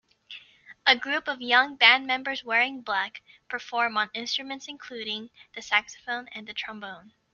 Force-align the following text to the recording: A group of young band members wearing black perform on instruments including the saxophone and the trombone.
A 0.87 0.95
group 0.95 1.27
of 1.27 1.41
young 1.41 1.75
band 1.75 2.07
members 2.07 2.43
wearing 2.43 2.81
black 2.81 3.21
perform 3.47 3.97
on 3.99 4.09
instruments 4.15 4.67
including 4.67 5.29
the 5.53 5.61
saxophone 5.61 6.27
and 6.33 6.47
the 6.47 6.53
trombone. 6.55 7.13